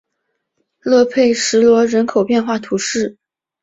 [0.79, 3.19] 勒佩什罗人口变化图示